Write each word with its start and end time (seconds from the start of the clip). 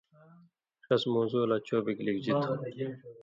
ݜس 0.85 1.03
موضوع 1.13 1.43
لا 1.49 1.57
چو 1.67 1.77
بِگ 1.85 1.97
لِکژی 2.05 2.33
تُھو 2.43 2.53